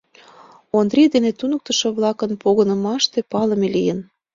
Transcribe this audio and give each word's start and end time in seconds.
Ондрий 0.77 1.09
дене 1.13 1.31
туныктышо-влакын 1.39 2.31
погынымаште 2.43 3.19
палыме 3.31 3.67
лийын. 3.75 3.99